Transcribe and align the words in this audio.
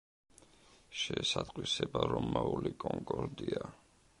შეესატყვისება 1.01 2.07
რომაული 2.15 2.73
კონკორდია. 2.85 3.63